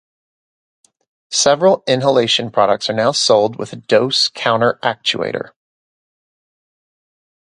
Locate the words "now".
2.93-3.11